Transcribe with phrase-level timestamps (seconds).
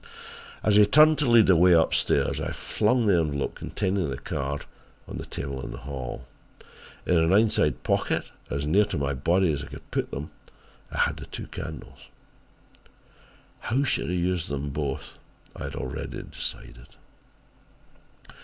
[0.63, 4.65] "As he turned to lead the way upstairs I flung the envelope containing the card
[5.07, 6.25] on the table in the hall.
[7.05, 10.31] In an inside pocket, as near to my body as I could put them,
[10.91, 12.07] I had the two candles.
[13.59, 15.19] How I should use them both
[15.55, 16.87] I had already decided.